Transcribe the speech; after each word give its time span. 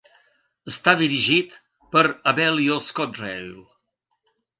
Està 0.69 0.93
dirigit 1.01 1.53
per 1.95 2.03
Abellio 2.31 2.79
ScotRail. 2.87 3.53